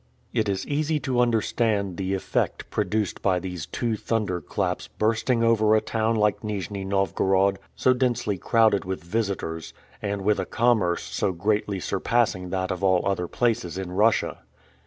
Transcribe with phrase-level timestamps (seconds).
[0.33, 5.75] It is easy to understand the effect produced by these two thunder claps bursting over
[5.75, 11.33] a town like Nijni Novgorod, so densely crowded with visitors, and with a commerce so
[11.33, 14.39] greatly surpassing that of all other places in Russia.